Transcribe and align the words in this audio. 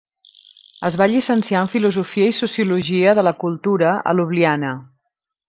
Es 0.87 0.95
va 1.01 1.07
llicenciar 1.11 1.61
en 1.65 1.69
filosofia 1.73 2.31
i 2.31 2.35
sociologia 2.39 3.15
de 3.21 3.27
la 3.29 3.35
cultura 3.45 3.93
a 4.13 4.19
Ljubljana. 4.23 4.75